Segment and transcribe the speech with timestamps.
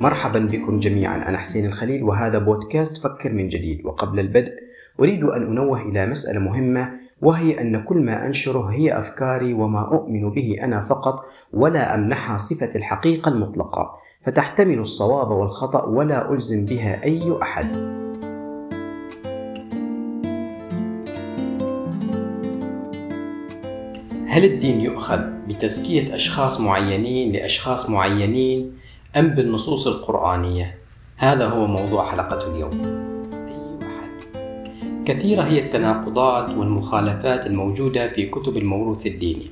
[0.00, 1.28] مرحبا بكم جميعا.
[1.28, 3.86] أنا حسين الخليل وهذا بودكاست فكر من جديد.
[3.86, 4.52] وقبل البدء
[5.00, 6.90] أريد أن أنوه إلى مسألة مهمة
[7.22, 12.70] وهي أن كل ما أنشره هي أفكاري وما أؤمن به أنا فقط ولا أمنحها صفة
[12.76, 13.90] الحقيقة المطلقة.
[14.26, 18.00] فتحتمل الصواب والخطأ ولا ألزم بها أي أحد.
[24.26, 28.79] هل الدين يؤخذ بتزكية أشخاص معينين لأشخاص معينين؟
[29.16, 30.78] أم بالنصوص القرآنية؟
[31.16, 33.00] هذا هو موضوع حلقة اليوم.
[35.06, 39.50] كثيرة هي التناقضات والمخالفات الموجودة في كتب الموروث الديني،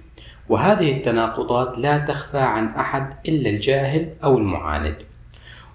[0.48, 4.96] وهذه التناقضات لا تخفى عن أحد إلا الجاهل أو المعاند.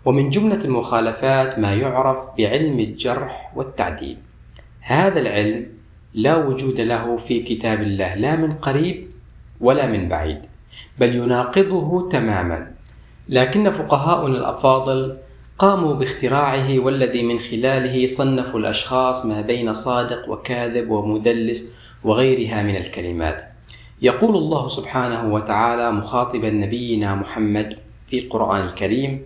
[0.05, 4.17] ومن جملة المخالفات ما يعرف بعلم الجرح والتعديل.
[4.81, 5.67] هذا العلم
[6.13, 9.07] لا وجود له في كتاب الله لا من قريب
[9.61, 10.41] ولا من بعيد
[10.99, 12.72] بل يناقضه تماما
[13.29, 15.17] لكن فقهاؤنا الأفاضل
[15.57, 21.71] قاموا باختراعه والذي من خلاله صنفوا الأشخاص ما بين صادق وكاذب ومدلس
[22.03, 23.43] وغيرها من الكلمات.
[24.01, 29.21] يقول الله سبحانه وتعالى مخاطبا نبينا محمد في القرآن الكريم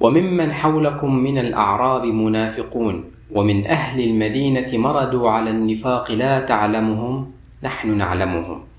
[0.00, 8.69] وممن حولكم من الأعراب منافقون ومن أهل المدينة مردوا على النفاق لا تعلمهم نحن نعلمهم.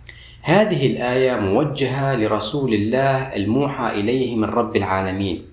[0.41, 5.45] هذه الآية موجهة لرسول الله الموحى إليه من رب العالمين.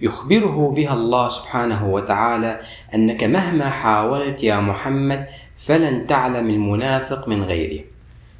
[0.00, 2.60] يخبره بها الله سبحانه وتعالى
[2.94, 5.26] أنك مهما حاولت يا محمد
[5.56, 7.84] فلن تعلم المنافق من غيره.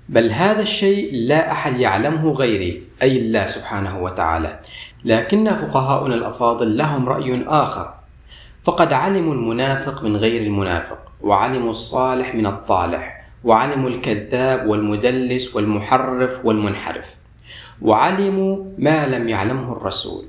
[0.08, 4.60] بل هذا الشيء لا أحد يعلمه غيري أي الله سبحانه وتعالى.
[5.04, 7.94] لكن فقهاؤنا الأفاضل لهم رأي آخر.
[8.64, 13.19] فقد علموا المنافق من غير المنافق وعلموا الصالح من الطالح.
[13.44, 17.06] وعلموا الكذاب والمدلس والمحرف والمنحرف
[17.82, 20.24] وعلموا ما لم يعلمه الرسول.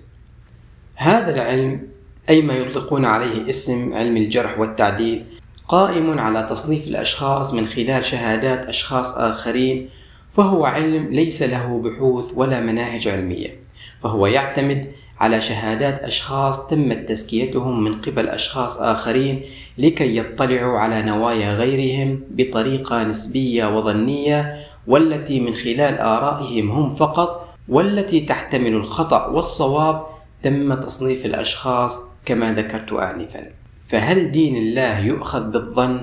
[0.96, 1.88] هذا العلم
[2.30, 5.26] أي ما يطلقون عليه اسم علم الجرح والتعديل
[5.68, 9.90] قائم على تصنيف الأشخاص من خلال شهادات أشخاص آخرين
[10.32, 13.60] فهو علم ليس له بحوث ولا مناهج علمية
[14.04, 19.42] فهو يعتمد على شهادات أشخاص تمت تزكيتهم من قبل أشخاص آخرين
[19.78, 28.20] لكي يطلعوا على نوايا غيرهم بطريقة نسبية وظنية والتي من خلال آرائهم هم فقط والتي
[28.20, 30.06] تحتمل الخطأ والصواب
[30.44, 33.44] تم تصنيف الأشخاص كما ذكرت آنفا
[33.90, 36.02] فهل دين الله يؤخذ بالظن؟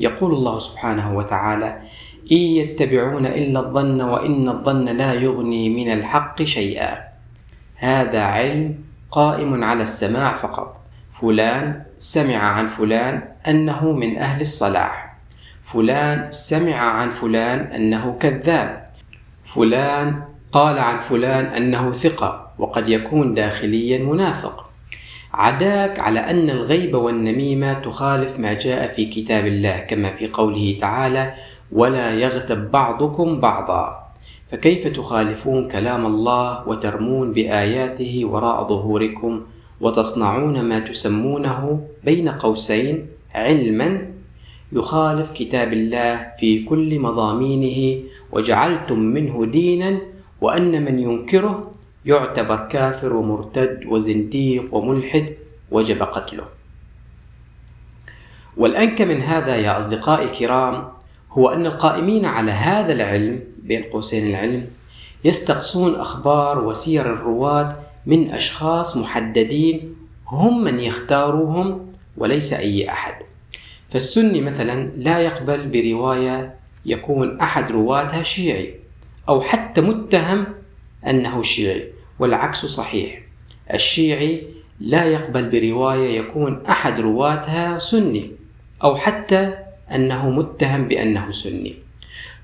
[0.00, 1.78] يقول الله سبحانه وتعالى
[2.32, 7.07] إن يتبعون إلا الظن وإن الظن لا يغني من الحق شيئا
[7.78, 8.74] هذا علم
[9.10, 10.80] قائم على السماع فقط.
[11.20, 15.18] فلان سمع عن فلان أنه من أهل الصلاح.
[15.62, 18.88] فلان سمع عن فلان أنه كذاب.
[19.44, 20.22] فلان
[20.52, 24.68] قال عن فلان أنه ثقة وقد يكون داخليا منافق.
[25.34, 31.34] عداك على أن الغيبة والنميمة تخالف ما جاء في كتاب الله كما في قوله تعالى
[31.72, 34.07] ولا يغتب بعضكم بعضا
[34.50, 39.42] فكيف تخالفون كلام الله وترمون بآياته وراء ظهوركم
[39.80, 44.08] وتصنعون ما تسمونه بين قوسين علما
[44.72, 50.00] يخالف كتاب الله في كل مضامينه وجعلتم منه دينا
[50.40, 51.70] وأن من ينكره
[52.04, 55.26] يعتبر كافر ومرتد وزنديق وملحد
[55.70, 56.44] وجب قتله.
[58.56, 60.88] والانك من هذا يا أصدقائي الكرام
[61.30, 64.66] هو أن القائمين على هذا العلم بين قوسين العلم
[65.24, 69.94] يستقصون أخبار وسير الرواة من أشخاص محددين
[70.26, 71.86] هم من يختاروهم
[72.16, 73.14] وليس أي أحد.
[73.90, 76.54] فالسني مثلا لا يقبل برواية
[76.86, 78.74] يكون أحد رواتها شيعي
[79.28, 80.46] أو حتى متهم
[81.06, 83.20] أنه شيعي والعكس صحيح.
[83.74, 84.42] الشيعي
[84.80, 88.30] لا يقبل برواية يكون أحد رواتها سني
[88.84, 89.54] أو حتى
[89.92, 91.87] أنه متهم بأنه سني.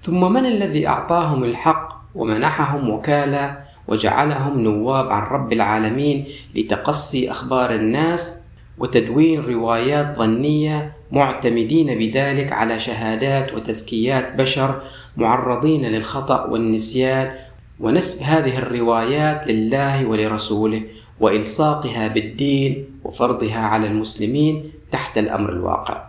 [0.05, 3.59] ثم من الذي أعطاهم الحق ومنحهم وكالة
[3.89, 8.41] وجعلهم نواب عن رب العالمين لتقصي أخبار الناس
[8.79, 14.83] وتدوين روايات ظنية معتمدين بذلك على شهادات وتزكيات بشر
[15.17, 17.35] معرضين للخطأ والنسيان
[17.81, 20.83] ونسب هذه الروايات لله ولرسوله
[21.21, 26.05] وإلصاقها بالدين وفرضها على المسلمين تحت الأمر الواقع.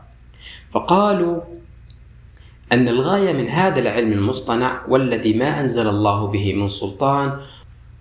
[0.72, 1.42] فقالوا
[2.72, 7.34] أن الغاية من هذا العلم المصطنع والذي ما أنزل الله به من سلطان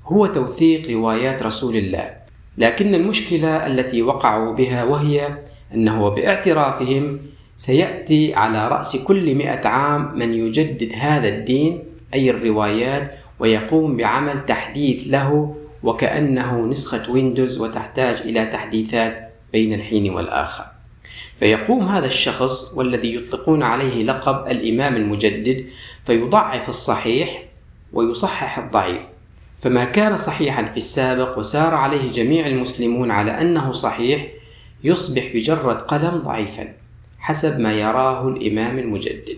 [0.07, 2.11] هو توثيق روايات رسول الله.
[2.59, 5.39] لكن المشكلة التي وقعوا بها وهي
[5.75, 7.19] أنه باعترافهم
[7.57, 11.83] سيأتي على رأس كل مئة عام من يجدد هذا الدين
[12.15, 20.74] أي الروايات ويقوم بعمل تحديث له وكأنه نسخة ويندوز وتحتاج إلى تحديثات بين الحين والآخر.
[21.41, 25.65] فيقوم هذا الشخص والذي يطلقون عليه لقب الإمام المجدد
[26.07, 27.45] فيضعف الصحيح
[27.93, 29.03] ويصحح الضعيف.
[29.63, 34.27] فما كان صحيحا في السابق وسار عليه جميع المسلمون على أنه صحيح
[34.85, 36.75] يصبح بجرة قلم ضعيفا
[37.19, 39.37] حسب ما يراه الإمام المجدد.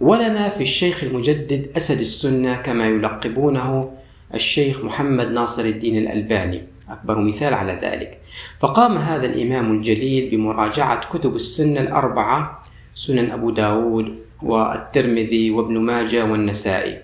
[0.00, 3.92] ولنا في الشيخ المجدد أسد السنة كما يلقبونه
[4.34, 6.62] الشيخ محمد ناصر الدين الألباني.
[6.88, 8.20] أكبر مثال على ذلك.
[8.58, 17.02] فقام هذا الإمام الجليل بمراجعة كتب السنة الأربعة سنن أبو داود والترمذي وابن ماجه والنسائي.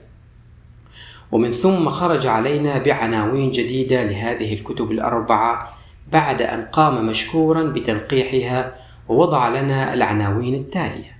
[1.33, 5.77] ومن ثم خرج علينا بعناوين جديدة لهذه الكتب الأربعة
[6.13, 8.75] بعد أن قام مشكورا بتنقيحها
[9.09, 11.17] ووضع لنا العناوين التالية.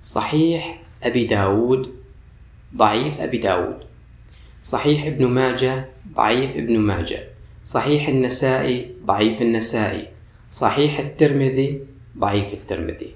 [0.00, 1.94] صحيح أبي داود
[2.76, 3.76] ضعيف أبي داود.
[4.60, 7.33] صحيح ابن ماجه ضعيف ابن ماجه.
[7.64, 10.04] صحيح النسائي ضعيف النسائي.
[10.50, 11.80] صحيح الترمذي
[12.18, 13.10] ضعيف الترمذي.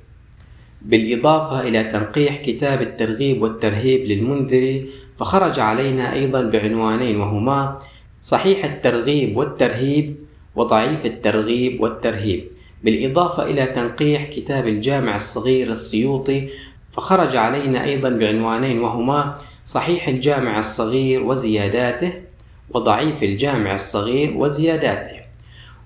[0.83, 7.79] بالإضافة إلى تنقيح كتاب الترغيب والترهيب للمنذري فخرج علينا أيضا بعنوانين وهما
[8.21, 10.17] صحيح الترغيب والترهيب
[10.57, 12.45] وضعيف الترغيب والترهيب.
[12.85, 16.49] بالإضافة إلى تنقيح كتاب الجامع الصغير السيوطي
[16.93, 22.28] فخرج علينا أيضا بعنوانين وهما صحيح الجامع الصغير وزياداته
[22.75, 25.19] وضعيف الجامع الصغير وزياداته.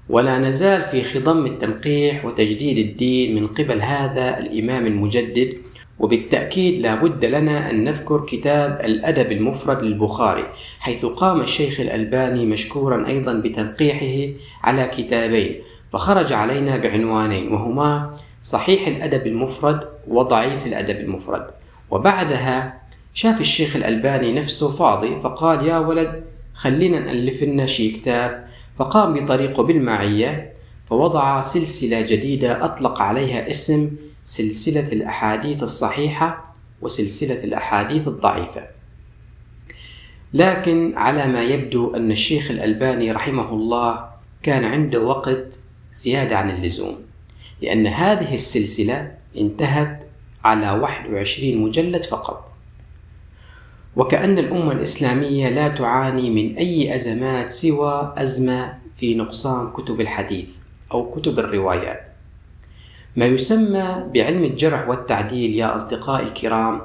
[0.08, 5.58] ولا نزال في خضم التنقيح وتجديد الدين من قبل هذا الإمام المجدد
[5.98, 10.44] وبالتأكيد لا بد لنا أن نذكر كتاب الأدب المفرد للبخاري
[10.80, 14.32] حيث قام الشيخ الألباني مشكورا أيضا بتنقيحه
[14.62, 15.60] على كتابين
[15.92, 21.46] فخرج علينا بعنوانين وهما صحيح الأدب المفرد وضعيف الأدب المفرد.
[21.90, 22.82] وبعدها
[23.14, 28.48] شاف الشيخ الألباني نفسه فاضي فقال يا ولد خلينا نألف لنا شي كتاب.
[28.76, 30.52] فقام بطريقه بالمعية
[30.86, 33.90] فوضع سلسلة جديدة أطلق عليها اسم
[34.24, 38.66] سلسلة الأحاديث الصحيحة وسلسلة الأحاديث الضعيفة.
[40.34, 44.04] لكن على ما يبدو أن الشيخ الألباني رحمه الله
[44.42, 45.58] كان عنده وقت
[45.92, 46.98] زيادة عن اللزوم
[47.62, 50.00] لأن هذه السلسلة انتهت
[50.44, 52.51] على 21 مجلد فقط.
[53.96, 60.48] وكأن الأمة الإسلامية لا تعاني من أي أزمات سوى أزمة في نقصان كتب الحديث
[60.92, 62.08] أو كتب الروايات.
[63.16, 66.80] ما يسمى بعلم الجرح والتعديل يا أصدقائي الكرام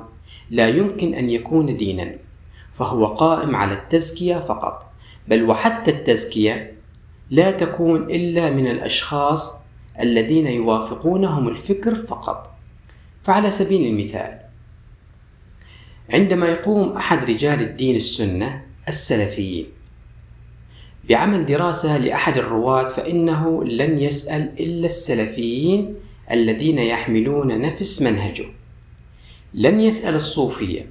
[0.49, 2.15] لا يمكن أن يكون دينا
[2.73, 4.91] فهو قائم على التزكية فقط
[5.27, 6.73] بل وحتى التزكية
[7.29, 9.55] لا تكون إلا من الأشخاص
[9.99, 12.53] الذين يوافقونهم الفكر فقط.
[13.23, 14.46] فعلى سبيل المثال
[16.09, 19.65] عندما يقوم أحد رجال الدين السنة السلفيين
[21.09, 25.95] بعمل دراسة لأحد الرواة فإنه لن يسأل إلا السلفيين
[26.31, 28.45] الذين يحملون نفس منهجه.
[29.53, 30.89] لن يسأل الصوفية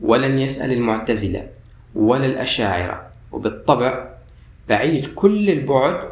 [0.00, 1.48] ولن يسأل المعتزلة
[1.94, 3.10] ولا الأشاعرة.
[3.32, 4.08] وبالطبع
[4.68, 6.10] بعيد كل البعد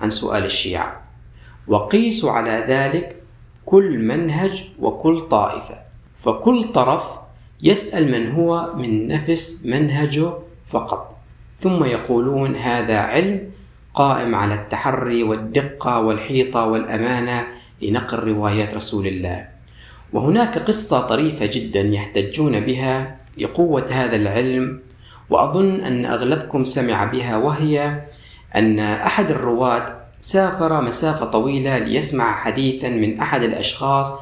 [0.00, 1.02] عن سؤال الشيعة.
[1.68, 3.16] وقيسوا على ذلك
[3.66, 5.82] كل منهج وكل طائفة.
[6.16, 7.21] فكل طرف
[7.62, 10.32] يسأل من هو من نفس منهجه
[10.66, 11.16] فقط.
[11.60, 13.50] ثم يقولون هذا علم
[13.94, 17.46] قائم على التحري والدقة والحيطة والأمانة
[17.82, 19.46] لنقل روايات رسول الله.
[20.12, 24.80] وهناك قصة طريفة جدا يحتجون بها لقوة هذا العلم
[25.30, 28.02] وأظن أن أغلبكم سمع بها وهي
[28.56, 34.12] أن أحد الرواة سافر مسافة طويلة ليسمع حديثا من أحد الأشخاص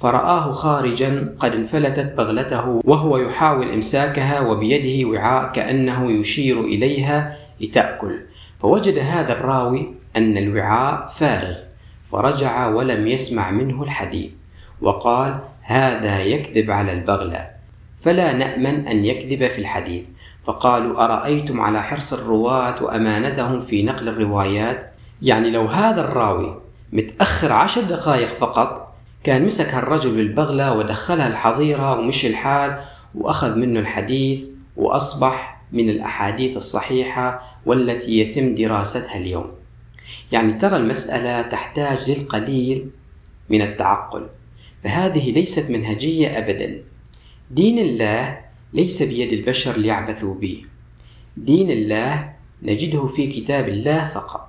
[0.00, 8.20] فرآه خارجا قد انفلتت بغلته وهو يحاول إمساكها وبيده وعاء كأنه يشير إليها لتأكل.
[8.60, 11.56] فوجد هذا الراوي أن الوعاء فارغ
[12.10, 14.30] فرجع ولم يسمع منه الحديث
[14.80, 17.50] وقال هذا يكذب على البغلة.
[18.00, 20.04] فلا نأمن أن يكذب في الحديث.
[20.44, 26.60] فقالوا أرأيتم على حرص الرواة وأمانتهم في نقل الروايات؟ يعني لو هذا الراوي
[26.92, 28.87] متأخر عشر دقائق فقط
[29.24, 32.80] كان مسك هالرجل بالبغلة ودخلها الحظيرة ومشي الحال
[33.14, 34.44] وأخذ منه الحديث
[34.76, 39.50] وأصبح من الأحاديث الصحيحة والتي يتم دراستها اليوم.
[40.32, 42.90] يعني ترى المسألة تحتاج للقليل
[43.50, 44.26] من التعقل
[44.84, 46.82] فهذه ليست منهجية أبدا.
[47.50, 48.38] دين الله
[48.72, 50.64] ليس بيد البشر ليعبثوا به.
[51.36, 52.32] دين الله
[52.62, 54.48] نجده في كتاب الله فقط.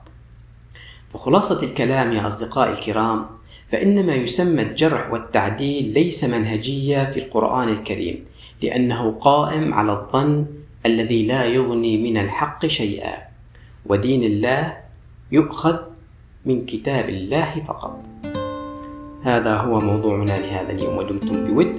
[1.13, 3.38] فخلاصة الكلام يا أصدقائي الكرام
[3.71, 8.25] فإن ما يسمى الجرح والتعديل ليس منهجية في القرآن الكريم
[8.61, 10.45] لأنه قائم على الظن
[10.85, 13.13] الذي لا يغني من الحق شيئا
[13.85, 14.77] ودين الله
[15.31, 15.77] يؤخذ
[16.45, 18.03] من كتاب الله فقط.
[19.23, 21.71] هذا هو موضوعنا لهذا اليوم ودمتم بود.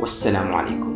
[0.00, 0.95] والسلام عليكم.